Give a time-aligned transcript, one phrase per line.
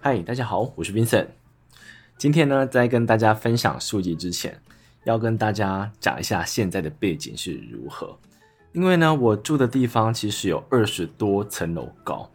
[0.00, 1.26] 嗨，大家好，我是 Vincent。
[2.16, 4.62] 今天呢，在跟大家分享书籍之前，
[5.02, 8.16] 要跟大家讲一下现在的背景是如何。
[8.70, 12.30] 因为呢，我住的地方其实有二十多层楼高。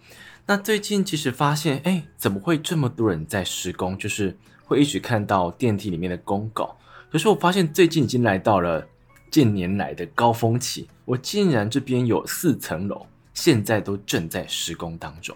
[0.46, 3.98] 那最近其实发现，哎，怎么会这么多人在施工？
[3.98, 4.36] 就是
[4.66, 6.77] 会一直看到电梯里面的公告。
[7.09, 8.86] 可是我发现最近已经来到了
[9.32, 15.34] 近年来的高峰期，我竟然这边有四层楼，现在都正在施工当中。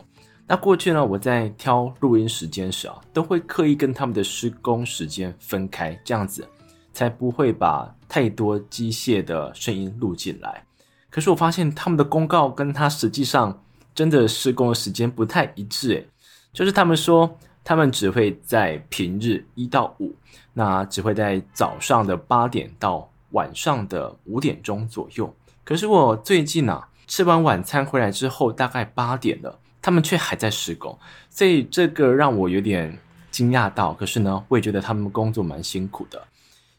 [0.49, 6.47] 那过去呢，我在挑录音时间时啊，都会刻意跟他们的施工时间分开，这样子
[6.93, 10.63] 才不会把太多机械的声音录进来。
[11.09, 13.61] 可是我发现他们的公告跟他实际上
[13.93, 16.07] 真的施工的时间不太一致，诶，
[16.53, 20.15] 就是他们说他们只会在平日一到五，
[20.53, 25.35] 那只会在早上的八点到晚上的五点钟左右。
[25.65, 29.59] 可是我最近啊，吃完晚餐回来之后，大概八点了。
[29.81, 30.97] 他们却还在施工，
[31.29, 32.97] 所以这个让我有点
[33.31, 33.93] 惊讶到。
[33.93, 36.21] 可是呢，我也觉得他们工作蛮辛苦的。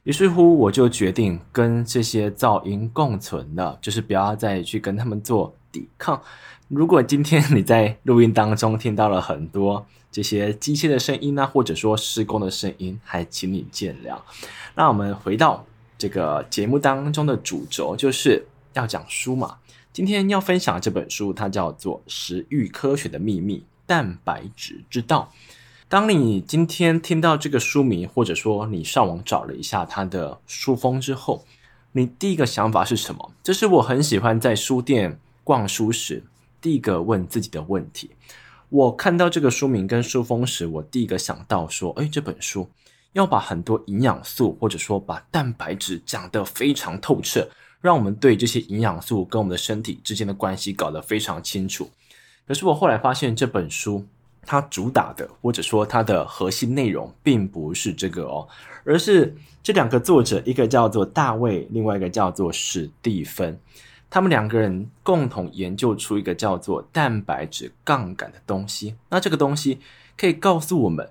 [0.04, 6.22] 于是乎，我就决定跟这些噪音共存了，就是不要再去跟他们做抵抗。
[6.68, 14.18] 如果今天你在录音当中听到了很多这些机械的声音呢，或者说施工的声音，还请你见谅。
[14.74, 15.64] 那我们回到
[15.96, 19.56] 这个节目当中的主轴，就是要讲书嘛。
[19.98, 25.32] 今天要分享的这本书，它叫做《食欲科学的秘密：蛋白质之道》。
[25.88, 31.44] 当你今天听到这个书名，或者说你上网找了一下它的书封之后，
[31.90, 33.32] 你第一个想法是什么？
[33.42, 36.22] 这是我很喜欢在书店逛书时
[36.60, 38.12] 第一个问自己的问题。
[38.68, 42.70] 我看到这个书名跟书封时，我第一个想到说：诶，这本书
[43.14, 47.50] 要把很多营养素，或者说把蛋白质讲得非常透彻。
[47.80, 51.88] 让我们对这些营养素跟我们的身体之间的关系搞得非常清楚。
[52.46, 54.04] 可是我后来发现，这本书
[54.42, 58.48] 它主打的，或者说它的核心内容，并不是这个哦，
[58.84, 63.60] 而是这两个作者，一个叫做大卫，另外一个叫做史蒂芬，
[64.08, 68.94] 他们两个人共同研究出一个叫做蛋白质杠杆的东西。
[69.10, 69.78] 那这个东西
[70.16, 71.10] 可以告诉我们，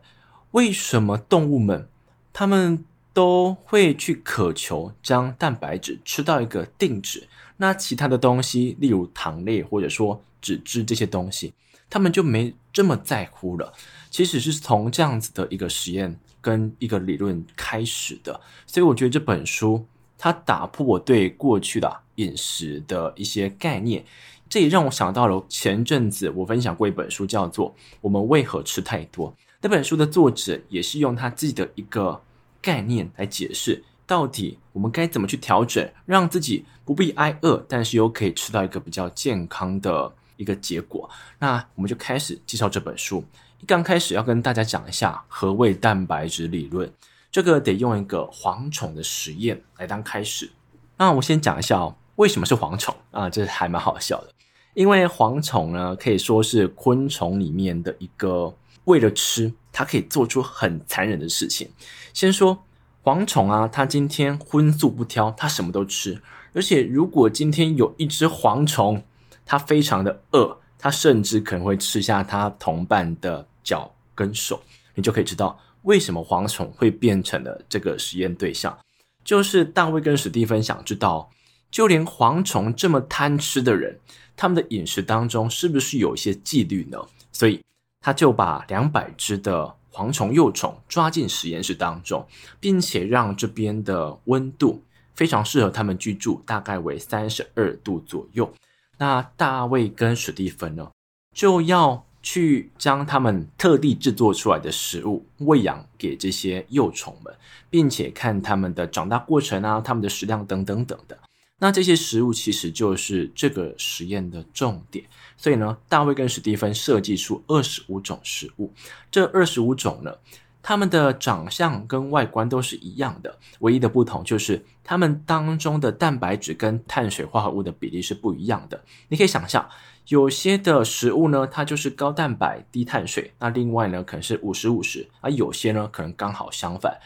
[0.51, 1.88] 为什么动物们
[2.33, 2.83] 他们
[3.17, 11.56] 都会去渴求将蛋白质吃到一个定值，那其他的东西，例如糖类或者说脂质这些东西，
[11.89, 13.73] 他们就没这么在乎了。
[14.11, 19.83] 其实是从这样子的一个实验跟一个理论开始的，所以我觉得这本书
[20.16, 24.06] 它打破我对过去的饮食的一些概念，
[24.47, 29.31] 这也让我想到了前阵子我分享过一本书，叫做《我们为何吃太多》。
[29.63, 32.22] 那本书的作者也是用他自己的一个。
[32.67, 41.09] 概念来解释，到底我们该怎么去调整，让自己不必挨饿，但是又可以吃到一个比较健康的一个结果。
[41.39, 43.23] 那我们就开始介绍这本书。
[43.61, 46.91] 一刚开始要跟大家讲一下何谓蛋白质理论，
[47.31, 50.51] 这个得用一个蝗虫的实验来当开始。
[50.97, 53.29] 那我先讲一下哦，为什么是蝗虫啊？
[53.29, 54.33] 这还蛮好笑的，
[54.73, 58.53] 因为蝗虫呢可以说是昆虫里面的一个。
[58.88, 61.69] 为了吃，它可以做出很残忍的事情。
[62.11, 62.65] 先说
[63.03, 66.19] 蝗虫啊，它今天荤素不挑，它什么都吃。
[66.53, 69.03] 而且，如果今天有一只蝗虫，
[69.45, 74.59] 它非常的饿，它甚至可能会吃下它同伴的脚跟手。
[74.95, 78.75] 你就可以知道为什么蝗虫会变成了这个实验对象。
[79.23, 81.29] 就是大卫跟史蒂芬想知道，
[81.69, 83.99] 就连蝗虫这么贪吃的人，
[84.35, 86.97] 他们的饮食当中是不是有一些纪律呢？
[87.31, 87.61] 所以。
[88.07, 92.25] 他就把两百只的蝗虫幼虫抓进实验室当中，
[92.57, 94.81] 并且让这边的温度
[95.13, 98.50] 非常适合他们居住，大概为三十二度左右。
[98.97, 100.90] 那大卫跟史蒂芬呢，
[101.35, 107.35] 就要去将他们特地制作出来的食物喂养给这些幼虫们，
[107.69, 111.19] 并且看他们的长大过程啊，他们的食量等等等的。
[111.59, 115.04] 那这些食物其实就是这个实验的重点，
[115.38, 118.74] 所以呢，大卫跟史蒂芬设计出二十五种食物，
[119.12, 120.16] 这二十五种呢，
[120.63, 128.84] 它们的长相跟外观都是一样的，唯一的不同就是它们当中的蛋白质跟碳水化合物的比例是不一样的。
[129.10, 129.69] 你可以想象，
[130.07, 136.98] 有些的食物呢，它就是高蛋白低碳水，那另外呢，可能是五十五十，而有些呢，可能刚好相反，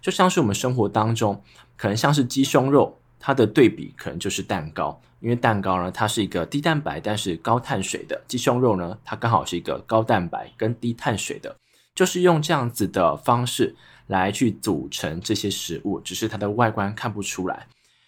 [0.00, 1.42] 就像是我们生活当中，
[1.76, 2.96] 可能像是鸡胸肉。
[3.22, 11.54] 它的对比可能就是蛋糕，因为蛋糕呢，它是一个低蛋白但是高碳水的；鸡胸肉呢，它刚好是一个高蛋白跟低碳水的，
[11.94, 13.74] 就是用这样子的方式
[14.06, 17.66] 来去组成这些食物，只是它的外观看不出来。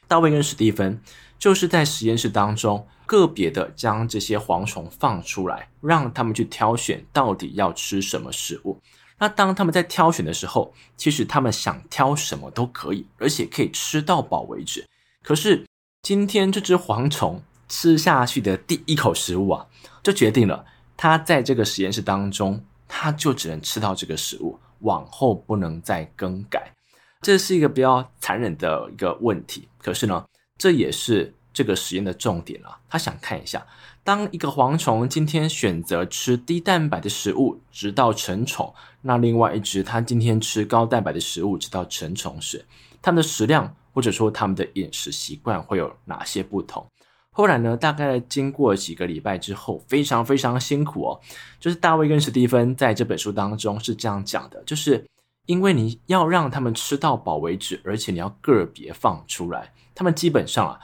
[0.08, 1.00] 大卫跟史蒂芬
[1.38, 8.78] 就是在实验室当中个别的将这些蝗虫放出来，让他们去挑选到底要吃什么食物。
[9.18, 14.84] 那当他们在挑选的时候，其实他们想挑什么都可以，而且可以吃到饱为止。
[15.22, 15.64] 可是
[16.02, 19.68] 今天这只蝗虫吃下去的第一口食物啊，
[20.02, 20.64] 就决定了
[20.96, 26.74] 它在这个实验室当中，它就只能吃到这个食物，往后不能再更改。
[27.20, 30.26] 这是一个比较残忍的一个问题，可是呢，
[30.58, 32.78] 这也是这个实验的重点了。
[32.88, 33.64] 他想看一下，
[34.02, 42.66] 当一个蝗虫今天选择吃低蛋白的食物，直到成虫，那另外一只它今天吃高蛋白的食物，直到成虫时，
[43.00, 46.86] 它们的食量或者说他们的饮食习惯会有哪些不同？
[47.30, 51.20] 后来呢，大概经过几个礼拜之后，非常非常辛苦哦。
[51.60, 55.04] 就是大卫跟史蒂芬在这本书当中是这样讲的，就是。
[55.46, 59.72] 因为你要让他们吃到饱为止，而且你要个别放出来。
[59.92, 60.78] 他们基本上啊，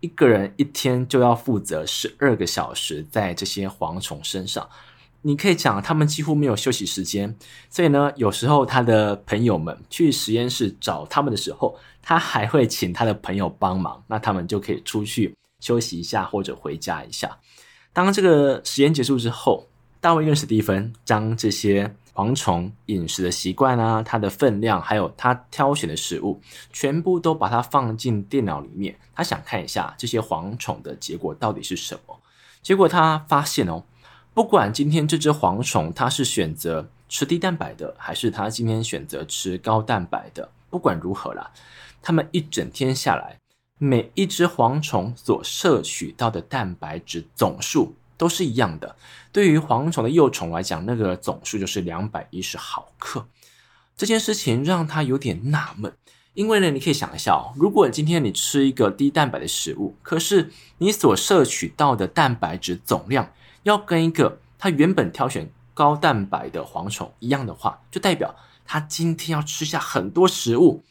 [0.00, 4.68] 一个人一天就要负责十二个小时在这些蝗虫身上。
[5.22, 7.34] 你可以讲，他们几乎没有休息时间。
[7.70, 17.38] 所以呢，有时候他的朋友们去实验室找他们的时候，他还会请他的朋友帮忙，那他们就可以出去休息一下或者回家一下。
[17.92, 19.66] 当这个实验结束之后，
[20.00, 21.94] 大卫跟史蒂芬将这些。
[22.14, 26.38] 蝗虫饮食的习惯啊，它的分量，还有它挑选的食物，
[26.70, 28.94] 全部都把它放进电脑里面。
[29.14, 32.14] 他想看一下这些蝗虫的结果到底是什么。
[32.60, 33.82] 结果他发现哦，
[34.34, 41.50] 不管今天这只蝗虫它是选择吃低蛋白的，还是它今天选择吃高蛋白的，不管如何啦，
[42.02, 43.38] 它们一整天下来，
[43.78, 47.94] 每一只蝗虫所摄取到的蛋白质总数。
[48.18, 48.94] 都是一样的。
[49.32, 53.26] 对于蝗虫的幼虫来讲，那个总数就是两百一十毫克。
[53.96, 55.92] 这件事情让他有点纳闷，
[56.34, 63.32] 因为呢，你可以想一下哦，如果今天你吃一个低蛋白的食物，可是你所摄取到的蛋白质总量
[63.64, 68.32] 要跟一个他原本挑选高蛋白的蝗虫一样的话，就代表
[68.64, 70.84] 他今天要吃下很多食物。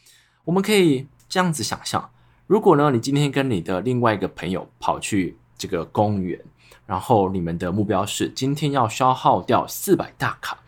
[0.44, 2.10] 我们可以这样子想象，
[2.46, 6.40] 如果呢，你今天跟你的另外一个朋友跑去这个公园。
[6.84, 10.58] 然后你们的目标是今天要消耗掉四百大卡，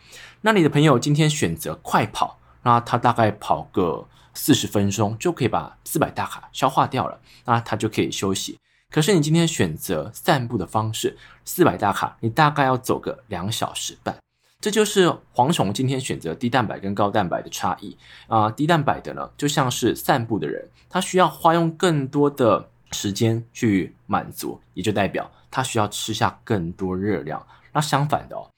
[0.41, 8.57] 那你的朋友今天选择快跑，那他大概跑个四十分钟就可以把四百大卡消化掉了，那他就可以休息。
[8.89, 14.15] 可是你今天选择散步的方式，四百大卡你大概要走个两小时半，
[14.61, 17.95] 这就是蝗虫今天选择低蛋白跟高蛋白的差异
[18.27, 18.49] 啊。
[18.49, 25.29] 低蛋白的呢，就像是散步的人，他需要花用更多的时间去满足，也就代表。
[25.51, 27.45] 他需要吃下更多热量。
[27.71, 28.49] 那相反的哦，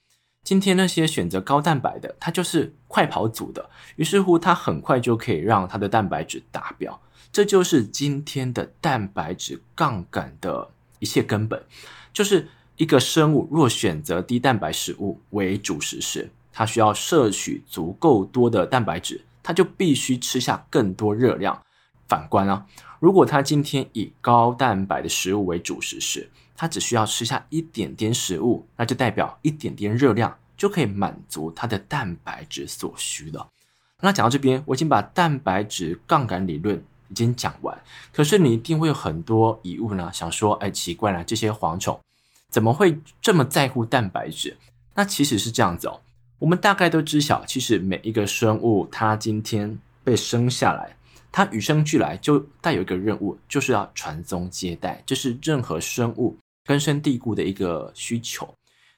[0.42, 7.00] 今天那些选择高蛋白的，他就是快跑组的，于是乎他很快就可以让他的蛋白质达标。
[7.30, 11.62] 这就是今天的蛋白质杠杆的一切根本。
[12.12, 12.48] 就是
[12.78, 21.60] 一个生物若选择低蛋白食物为主食时，它需要摄取足够多的蛋白质，它就必须吃下更多热量。
[22.06, 22.64] 反观啊，
[23.00, 33.48] 如果他今天以高蛋白的食物为主食时，他只需要吃下一点点食物，那就代表一点点热量就可以满足它的蛋白质所需了。
[34.00, 37.76] 那讲到这边，我已经把蛋白质杠杆理论已经讲完。
[38.12, 41.98] 可是你一定会有很多疑问呢，想说，哎，奇怪了，这些蝗虫
[42.50, 44.56] 怎么会这么在乎蛋白质？
[44.94, 46.00] 那其实是这样子哦，
[46.38, 50.96] 我们大概都知晓，其实每一个生物，它今天被生下来。
[51.30, 58.48] 它与生俱来就带有一个任务，就是要传宗接代，这是任何生物根深蒂固的一个需求。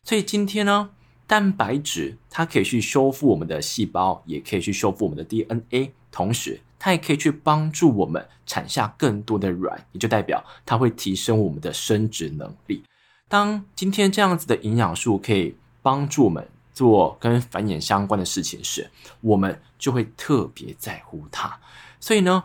[0.04, 0.90] 所以今天呢，
[1.26, 12.83] 蛋白质它可以去修复我们的细胞，也可以去修复我们的 DNA，同时它也可以去帮助我们产下更多的卵，也就代表它会提升我们的生殖能力。
[13.31, 21.61] 当今天这样子的营养素可以帮助我们做跟繁衍相关的事情时，我们就会特别在乎它。
[22.01, 22.43] 所以呢，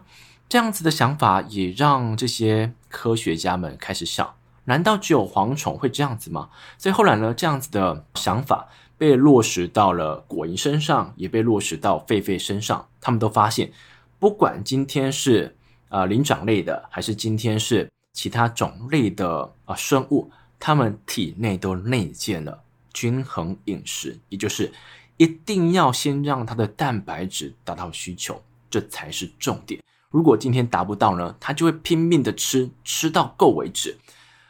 [0.48, 6.52] 这样子的想法也让这些科学家们开始想：难道只有蝗虫会这样子吗？
[6.78, 12.88] 所以后来呢，这样子的想法被落实到了果蝇身上，也被落实到狒狒身上。
[13.02, 13.72] 他们都发现，
[14.20, 15.58] 不管今天是
[15.90, 24.72] 呃灵长类的，还是今天是其他种类的啊、呃、生物，他们体内都内建了均衡饮食，也就是
[25.18, 28.42] 一定要先让它的蛋白质达到需求。
[28.70, 29.82] 这才是重点。
[30.10, 33.98] 如果今天达不到呢，他就会拼命的吃，吃到够为止。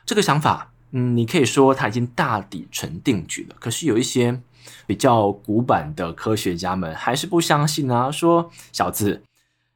[0.05, 3.55] 这个想法，嗯，你可以说他已经大抵成定局了。
[3.59, 4.41] 可是有一些
[4.87, 9.21] 比较古板的科学家们还是不相信啊，说小子，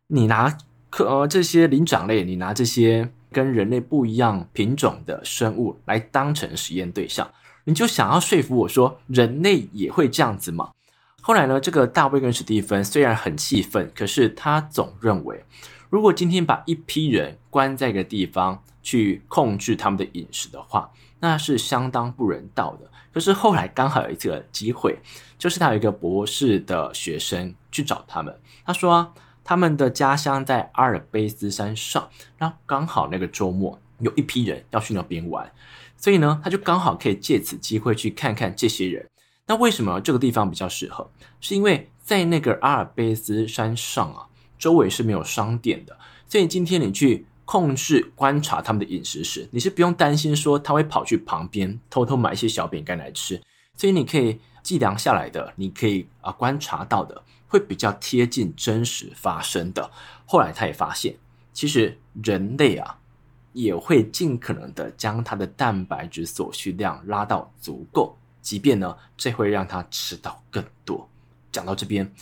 [0.07, 0.57] 你拿
[0.89, 7.29] 可呃这些灵长类，你拿这些跟人类不一样品种的生物来当成实验对象，
[7.65, 10.71] 你就想要说服我说人类也会这样子吗？
[11.21, 15.43] 后来呢，这个大卫跟史蒂芬虽然很气愤，可是他总认为，
[15.89, 22.89] 如果今天把一批人关在一个地方去控制他们的饮食的话，那是相当不人道的。
[23.13, 24.97] 可是后来刚好有一个机会，
[25.37, 28.33] 就是他有一个博士的学生去找他们，
[28.65, 29.13] 他说，
[29.49, 35.51] 他们的家乡在阿尔卑斯山上，然后刚好那个周末有一批人要去那边玩，
[35.97, 39.09] 所以呢，他就刚好可以借此机会去看看这些人。
[39.47, 41.09] 那为什么这个地方比较适合？
[41.41, 44.27] 是因为在那个阿尔卑斯山上啊，
[44.59, 53.41] 周围是没有商店的，所以今天你去控制观察他们的饮食时，你是不用担心说他会跑去旁边偷偷买一些小饼干来吃。
[53.75, 59.91] 所以你可以计量下来的，你可以啊观察到的，会比较贴近真实发生的。
[60.25, 61.17] 后来他也发现，
[61.51, 62.99] 其实人类啊
[63.51, 68.15] 也会尽可能的将他的蛋白质所需量拉到足够。
[68.41, 71.09] 即便呢，这会让他吃到更多。
[71.51, 72.13] 讲到这边，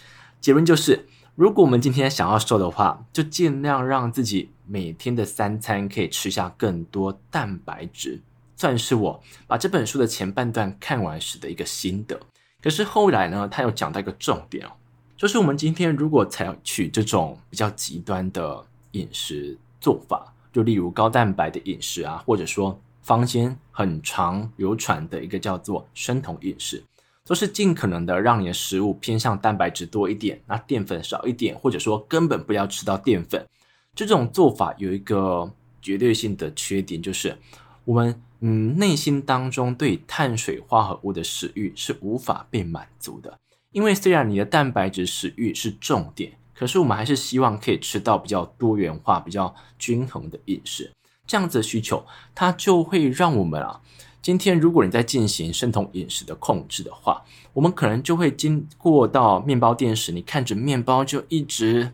[0.42, 1.06] 结论就是，
[1.36, 8.22] 如果我们今天想要瘦的话，就尽量让自己每天的三餐可以吃下更多蛋白质，
[8.56, 12.20] 算是我把这本书的前半段看完时的一个心得。
[12.62, 14.72] 可是后来呢，他又讲到一个重点哦，
[15.18, 22.80] 就是我们今天如果采取这种比较极端的饮食做法，就例如高蛋白的饮食啊，或者说。
[23.08, 26.84] 坊间很常流传的一个叫做生酮饮食，
[27.24, 33.48] 都是尽可能的让你的食物偏向蛋白质多一点，那淀粉少一点，或者说根本不要吃到淀粉。
[33.96, 35.50] 这种做法有一个
[35.82, 37.38] 绝对性的缺点，就是
[37.86, 43.40] 我们嗯内心当中对碳水化合物的食欲是无法被满足的。
[43.78, 50.92] 因为虽然你的蛋白质食欲是重点，可是我们还是希望可以吃到比较多元化、比较均衡的饮食。
[51.28, 52.04] 这样子的需求，
[52.34, 53.80] 它就会让我们啊，
[54.20, 61.92] 今天如果你在进行生酮饮食的控制的话，我们可能就会经过到面包店时，你看着面包就一直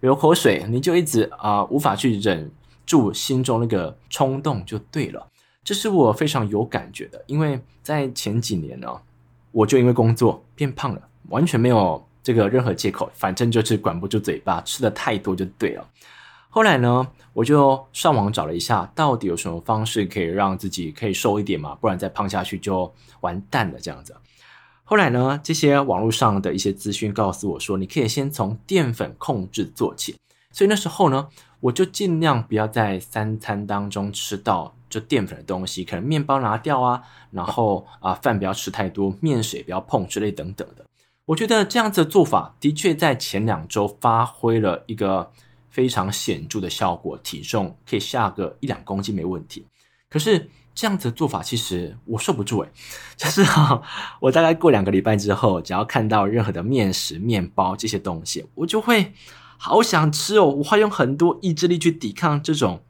[0.00, 2.50] 流口水，你就一直啊、无法去忍
[2.86, 5.28] 住心中那个冲动，就对了。
[5.62, 8.88] 这是我非常有感觉的，因为在前几年呢，
[9.52, 15.88] 我就因为工作变胖了，完全没有这个任何借口，反正就是管不住嘴巴，吃的太多就对了。
[16.48, 21.74] 后来呢，我就上网找了一下，到底有什么方式可以让自己可以瘦一点嘛？
[21.74, 22.90] 不然再胖下去就
[23.20, 24.16] 完蛋了这样子。
[24.84, 30.16] 后来呢，这些网络上的一些资讯告诉我说，你可以先从淀粉控制做起。
[30.50, 31.28] 所以那时候呢，
[31.60, 40.86] 我就尽量不要在三餐当中吃到就淀粉的东西，可能面包拿掉啊，然后啊饭不要吃太多，面水不要碰之类等等的。
[41.26, 45.30] 我觉得这样子的做法的确在前两周发挥了一个。
[45.68, 49.66] 非常显著的效果，体重可以下个一两公斤没问题。
[50.08, 52.70] 可是这样子的做法，其实我受不住诶，
[53.14, 53.82] 就是哈，
[54.18, 59.12] 我大概过两个礼拜之后，只要看到任何的面食、面包这些东西，我就会
[59.58, 60.46] 好想吃哦。
[60.46, 62.80] 我会用很多意志力去抵抗这种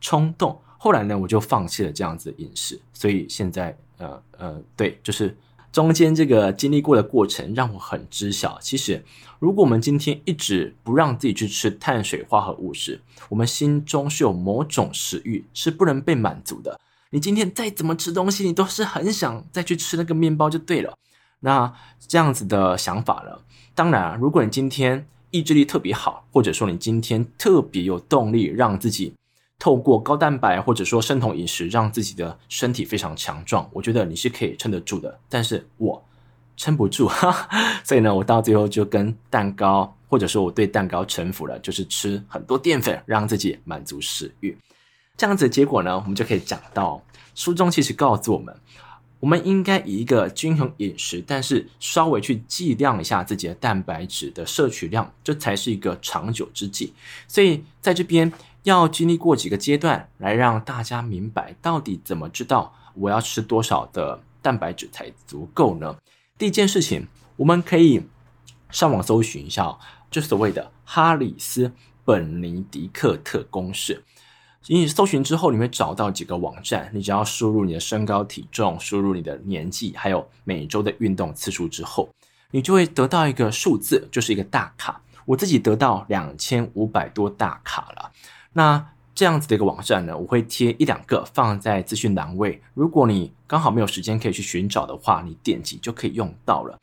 [0.00, 0.62] 冲动。
[0.78, 2.80] 后来呢，我就放弃了这样子的饮食。
[2.92, 5.36] 所以现在，呃呃，对，就是。
[5.76, 9.04] 中间这个经历过的过程让我很知晓，其实
[9.38, 16.80] 如果我们今天一直不让自己去吃碳水化合物时，我们心中是有某种食欲是不能被满足的。
[17.10, 20.96] 你今天再怎么吃东西，你都是很想再去吃那个面包就对了。
[21.40, 21.70] 那
[22.08, 23.42] 这样子的想法呢？
[23.74, 29.12] 当然啊，如果你今天意志力特别好，或者说你今天特别有动力让自己。
[29.58, 35.18] 透过高蛋白或者说生酮饮食，让自己的身体非常强壮，我觉得你是可以撑得住的。
[35.30, 36.04] 但是我
[36.56, 37.48] 撑不住，哈，
[37.82, 44.56] 所以呢，我到最后就跟蛋糕，或者说我对蛋糕臣服了，就是吃很多淀粉，让自己满足食欲。
[45.16, 47.02] 这样子的结果呢，我们就可以讲到
[47.34, 48.54] 书中其实告诉我们，
[49.20, 56.92] 我们应该以一个均衡饮食，但是稍微去计量一下自己的蛋白质的摄取量，这才是一个长久之计。
[57.26, 58.30] 所以在这边。
[58.66, 65.96] 要经历过几个阶段，来让大家明白到底怎么知道我要吃多少的蛋白质才足够呢？
[66.36, 67.06] 第一件事情，
[67.36, 68.02] 我们可以
[68.70, 69.78] 上网搜寻一下，
[70.10, 71.70] 就所谓的哈里斯
[72.04, 74.02] 本尼迪克特公式。
[74.66, 82.08] 你搜寻之后，你会找到几个网站，你只要输入你的身高体重，输入你的年纪，还有每周的运动次数之后，
[82.50, 85.00] 你就会得到一个数字，就是一个大卡。
[85.24, 88.10] 我自己得到两千五百多大卡了。
[88.56, 88.82] 那
[89.14, 92.62] 这样子的一个网站呢，我会贴一两个放在资讯栏位。
[92.72, 96.78] 如果你刚好没有时间可以去寻找的话，你点击就可以用到了。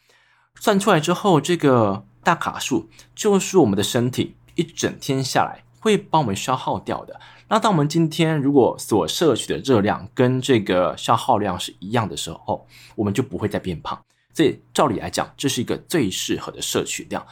[0.60, 7.20] 算出来之后，这个大卡数就是我们的身体一整天下来会帮我们消耗掉的。
[7.48, 14.00] 那当我们今天如果所摄取的热量跟这个消耗量是一样的时候，我们就不会再变胖。
[14.32, 17.25] 所以照理来讲，这是一个最适合的摄取量。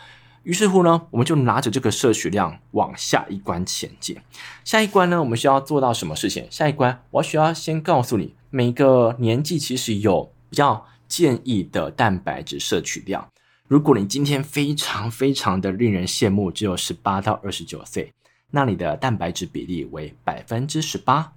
[0.44, 4.18] 于是乎呢，我们就拿着这个摄取量往下一关前进。
[4.64, 6.48] 下一关呢，我们需要做到什么事情？
[6.50, 13.28] 下一关，我需要先告诉你，每个年纪其实有比较建议的蛋白质摄取量。
[13.68, 18.12] 如果你今天非常非常的令人羡慕，只有十八到二十九岁，
[18.50, 21.32] 那你的蛋白质比例为百分之十八。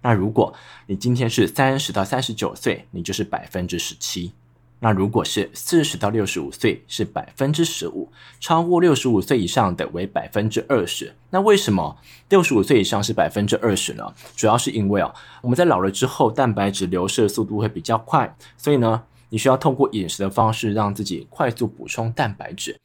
[0.00, 0.54] 那如果
[0.86, 4.32] 你今天是三十到三十九岁，你就是百分之十七。
[4.80, 11.14] 那如果是四十到六十五岁是百分之十五，超过六十五岁以上的为百分之二十。
[11.30, 11.96] 那为什么
[12.28, 14.12] 六十五岁以上是百分之二十呢？
[14.36, 22.78] 主要是因为啊，我们在老了之后，蛋白质流失的速度会比较快，所以呢，你需要透过饮食的方式让自己快速补充蛋白质。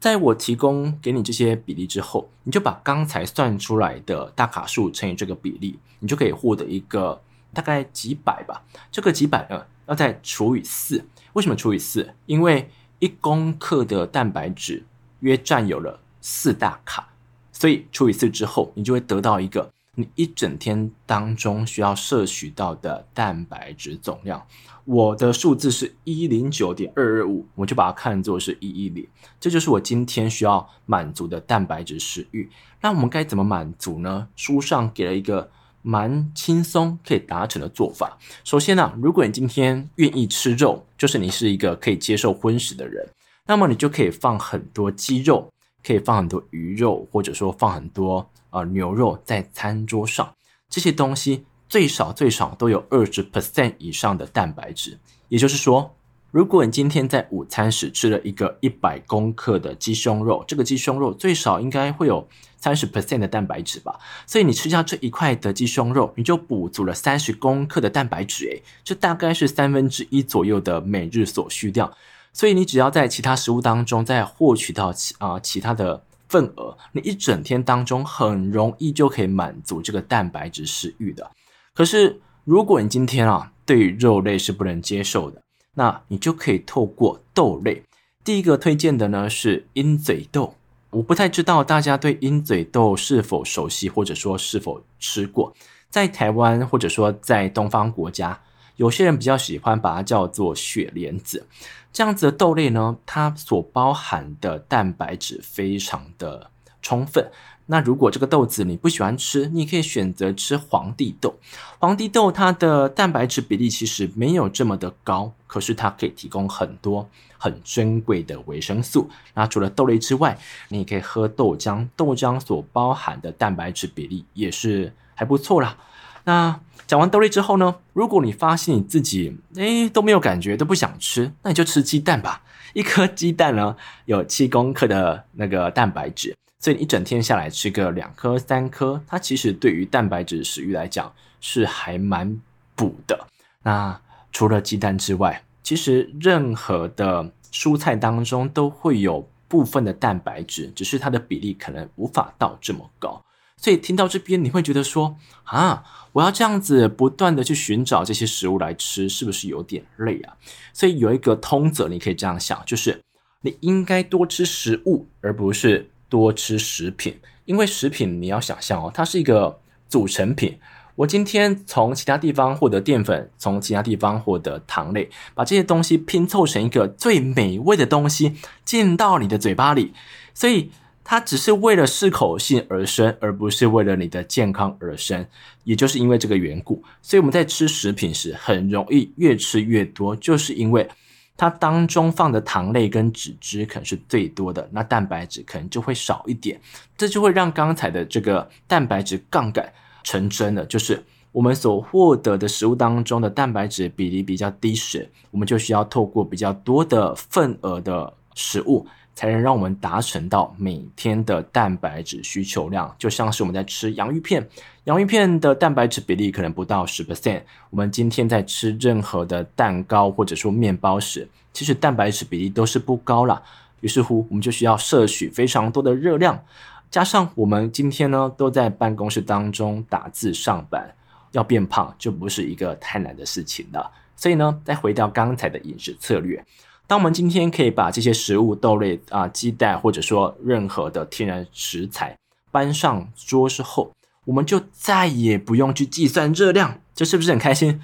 [0.00, 7.22] 在我提供给你这些比例之后，你就把刚才算出来的大卡数乘以这个比例，你就可以获得一个
[7.54, 8.62] 大概几百吧。
[8.90, 11.04] 这个几百呢，要再除以四。
[11.34, 12.14] 为什么除以四？
[12.26, 14.84] 因为一公克的蛋白质
[15.20, 17.08] 约占有了四大卡，
[17.52, 24.46] 所以除以四之后，你就会得到一个你一整天当中需要摄取到的蛋白质总量。
[24.84, 29.08] 我的数字是一零九点二二五，我就把它看作是一一零，
[29.40, 32.48] 这就是我今天需要满足的蛋白质食欲。
[32.80, 34.28] 那我们该怎么满足呢？
[34.36, 35.50] 书上给了一个。
[35.86, 38.18] 蛮轻松可以达成的做法。
[38.42, 43.06] 首先呢、如果你今天愿意吃肉，就是你是一个可以接受荤食的人，
[43.46, 45.52] 那么你就可以放很多鸡肉，
[45.86, 50.34] 可以放很多鱼肉，或者说放很多呃牛肉在餐桌上。
[50.70, 54.98] 这些东西最少最少都有二十 percent 以上的蛋白质，
[55.28, 55.94] 也就是说。
[56.34, 62.26] 如果你今天在午餐时吃了一个一百公克的鸡胸肉，这个鸡胸肉最少应该会有
[62.56, 63.96] 三十 percent 的蛋白质吧？
[64.26, 71.94] 所以你吃下这一块的鸡胸肉，你就补足了三十公克的蛋白质，诶，这大概是三分之一左右的每日所需量。
[72.32, 81.30] 所以你只要在其他食物当中再获取到其啊其他的份额，你一整天当中很容易就可以满足这个蛋白质食欲的。
[81.72, 85.40] 可是如果你今天啊对于肉类是不能接受的，
[85.74, 87.82] 那你就可以透过豆类，
[88.24, 90.54] 第一个推荐的呢是鹰嘴豆。
[90.90, 95.52] 我不太知道大家对鹰嘴豆是否熟悉，或者说是否吃过。
[95.90, 98.40] 在台湾或者说在东方国家，
[98.76, 101.46] 有些人比较喜欢把它叫做雪莲子。
[101.92, 106.50] 这样子的豆类呢，它所包含的蛋白质非常的
[106.82, 107.30] 充分。
[107.66, 111.34] 那如果这个豆子你不喜欢吃，你可以选择吃皇帝豆。
[111.78, 119.08] 皇帝豆它的蛋白质比例其实没有这么的高，可是它可以提供很多很珍贵的维生素。
[119.32, 125.76] 那除了豆类之外，你也可以喝豆浆，豆浆所包含的蛋白质比例也是还不错啦。
[126.24, 132.42] 那讲完豆类之后呢，如果你发现你自己诶都没有感觉，都不想吃，那你就吃鸡蛋吧。
[132.74, 136.36] 一颗鸡蛋呢有七公克的那个蛋白质。
[136.64, 142.40] 所以一整天下来吃个两颗三颗，它其实对于蛋白质食欲来讲是还蛮
[142.74, 143.26] 补的。
[143.62, 144.00] 那
[144.32, 153.22] 除了鸡蛋之外，其实任何的蔬菜当中都会有部分的蛋白质，只是它的比例可能无法到这么高。
[153.58, 160.34] 所以听到这边你会觉得说啊，我要这样子不断的去寻找这些食物来吃，是不是有点累啊？
[160.72, 163.02] 所以有一个通则，你可以这样想，就是
[163.42, 165.90] 你应该多吃食物，而不是。
[166.14, 170.56] 多吃食品，因为食品你要想象哦，它是一个组成品。
[170.94, 179.92] 我今天从其他地方获得淀粉，从其他地方获得糖类，把这些东西拼凑成一个最美味的东西进到你的嘴巴里，
[180.32, 180.70] 所以
[181.02, 185.26] 它只是为了适口性而生，而不是为了你的健康而生。
[185.64, 190.88] 也就是因为这个缘故，所以我们在吃食品时很容易越吃越多，就是因为。
[191.36, 196.60] 它当中放的糖类跟脂质可能是最多的，那蛋白质可能就会少一点，
[196.96, 200.64] 这就会让刚才的这个蛋白质杠杆成真了。
[200.66, 208.86] 就是我们所获得的食物当中的蛋白质比例比较低时，我们就需要透过比较多的份额的食物。
[209.14, 214.46] 才能让我们达成到每天的蛋白质需求量，就像是我们在吃洋芋片，
[214.84, 217.42] 洋芋片的蛋白质比例可能不到十 percent。
[217.70, 223.42] 我们今天在吃任何的蛋糕或者说面包时，其实蛋白质比例都是不高啦。
[223.80, 226.42] 于是乎，我们就需要摄取非常多的热量，
[226.90, 230.92] 加上我们今天呢都在办公室当中打字上班，
[231.32, 233.90] 要变胖就不是一个太难的事情了。
[234.16, 236.42] 所以呢，再回到刚才的饮食策略。
[236.86, 242.16] 当我们今天可以把这些食物、豆类啊、鸡蛋，或者说任何的天然食材，
[242.50, 243.90] 搬上桌之后，
[244.26, 247.80] 我们就再也不用去计算热量，这是不是很开心？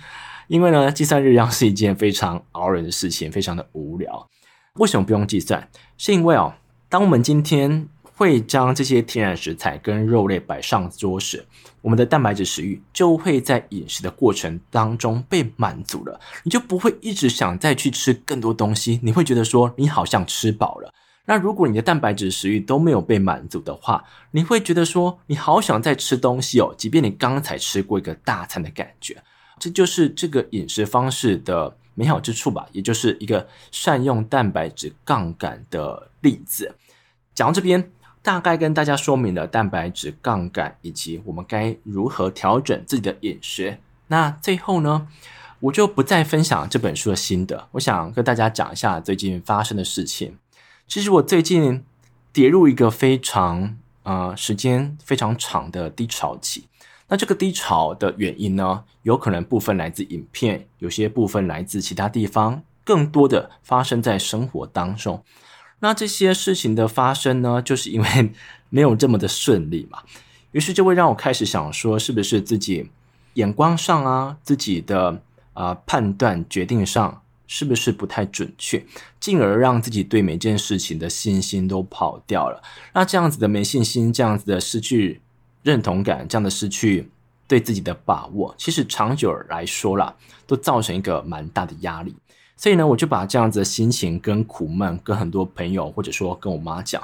[0.49, 4.29] 因为呢，计算热量是一件非常熬人的事情，非常的无聊。
[4.75, 5.69] 为什么不用计算？
[5.97, 6.53] 是因为哦，
[6.89, 11.47] 当我们今天会将这些天然食材跟肉类摆上桌时，
[11.83, 20.93] 我们的蛋白质食欲就会在饮食的过程当中被满足了，你就不会一直想再去吃更多东西，你会觉得说你好像吃饱了。
[21.27, 29.23] 那如果你的蛋白质食欲都没有被满足的话，你会觉得说你好想再吃东西哦，即便你刚才吃过一个大餐的感觉，
[29.59, 31.77] 这就是这个饮食方式的。
[31.97, 36.75] 美好之处吧，也就是一个善用蛋白质杠杆的例子。
[37.35, 43.79] 讲到这边，大概跟大家说明了蛋白质杠杆以及我们该如何调整自己的饮食。
[44.09, 45.09] 那最后呢，
[45.61, 50.37] 我就不再分享这本书的心得，我想跟大家讲一下最近发生的事情。
[50.87, 51.85] 其实我最近
[52.33, 56.67] 跌入一个非常呃时间非常长的低潮期。
[57.09, 65.25] 那这个低潮的原因呢，有可能部分来自影片，有些部分来自其他地方，更多的发生在生活当中。
[65.81, 68.33] 那这些事情的发生呢， 就是因为
[68.69, 69.99] 没有这么的顺利嘛，
[70.53, 72.90] 于是就会让我开始想说，是不是自己
[73.35, 75.21] 眼光上啊，自己的
[75.53, 78.85] 啊、判断决定上是不是不太准确，
[79.19, 82.62] 进而让自己对每件事情的信心都跑掉了。
[82.95, 85.21] 那这样子的没信心，这样子的失去。
[85.62, 87.11] 认同感这样的失去
[87.47, 90.16] 对自己的把握，其实长久来说啦，
[90.47, 92.16] 都造成一个蛮大的压力。
[92.61, 97.03] 所以呢，我就把这样子的心情跟苦闷跟很多朋友或者说跟我妈讲。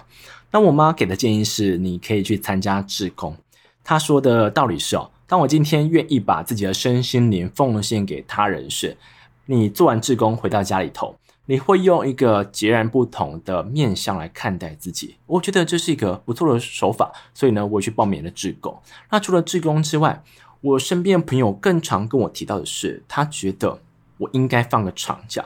[0.50, 3.34] 那我妈给的建议是，你可以去参加志工。
[3.82, 8.98] 她说的道理是哦，当我今天愿意把自己的身心灵奉献给他人时，
[9.46, 11.16] 你做完志工回到家里头。
[11.48, 18.76] 你会用一个截然不同的面向来看待自己，我觉得这是一个不错的手法，所以呢，我也去报名了志工。
[19.10, 20.22] 那除了志工之外，
[20.60, 23.78] 我身边的朋友更常跟我提到的是，他觉得
[24.18, 25.44] 我应该放个长假，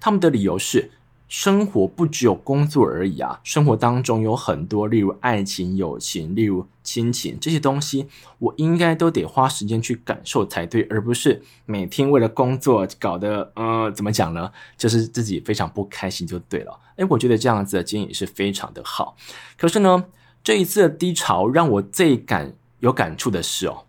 [0.00, 0.92] 他们的理由是。
[1.30, 3.38] 生活不只有工作而已啊！
[3.44, 8.08] 生活当中有很多，例如爱情、友情，例如亲情这些东西，
[8.40, 14.50] 我应该都得花时间去感受才对，而不是每天为了工作搞得，呃，怎么讲呢？
[14.76, 16.76] 就是自己非常不开心就对了。
[16.96, 19.16] 诶，我觉得这样子的建议是非常的好。
[19.56, 20.06] 可是呢，
[20.42, 23.84] 这一次的低潮让我最感有感触的是哦，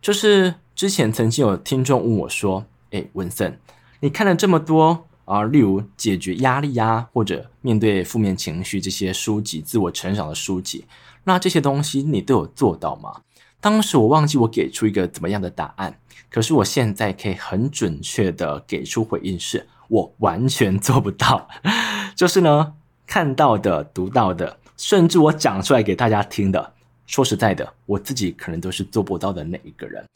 [0.00, 3.60] 就是之前曾经有听众问我说：“诶，文森，
[4.00, 10.84] 你看了这么多。”啊，例如解决压力呀，或者面对负面情绪这些书籍，自我成长的书籍，
[11.24, 13.22] 那这些东西你都有做到吗？
[13.60, 15.98] 当时我忘记我给出一个怎么样的答案，
[16.30, 21.48] 可是我现在可以很准确的给出回应是，我完全做不到。
[22.14, 26.72] 就是呢，看到的、读到的，甚至我讲出来给大家听的，
[27.08, 30.06] 说实在的，我自己可能都是做不到的那一个人。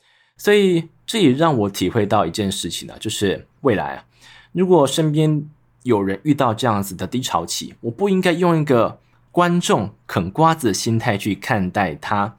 [0.41, 4.05] 所以这也让我体会到一件事情呢，就是未来啊。
[4.53, 5.47] 如果身边
[5.83, 8.99] 有人遇到这样子的低潮期，我不应该用一个
[9.31, 12.35] 观众啃瓜子的心态去看待他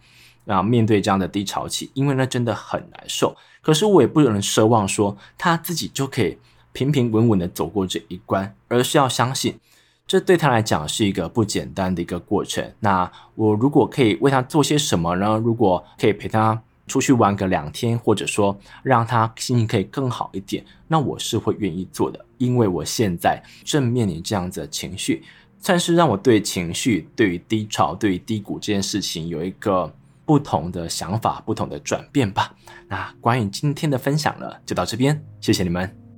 [0.48, 3.38] 啊，面对这样的低潮期，因为那真的很难受。
[3.62, 6.40] 可是我也不能奢望说他自己就可以
[6.74, 9.60] 平平稳稳的走过这一关，而是要相信
[10.08, 12.74] 这对他来讲是一个不简单的一个过程。
[12.80, 15.38] 那我如果可以为他做些什么呢？
[15.38, 16.64] 如果可以陪他。
[16.92, 25.24] 出去玩个两天，或者说让他心情可以更好一点，那我是会愿意做的，因为我现在正面临这样子的情绪，
[25.60, 29.90] 算是让我对情绪、对于低潮、对于低谷这件事情有一个
[30.26, 32.54] 不同的想法、不同的转变吧。
[32.90, 36.11] 那关于今天的分享呢，就到这边，谢谢你们。